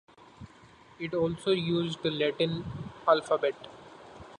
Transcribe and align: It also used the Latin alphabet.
It 0.97 1.13
also 1.13 1.51
used 1.51 2.01
the 2.01 2.09
Latin 2.09 2.65
alphabet. 3.07 3.53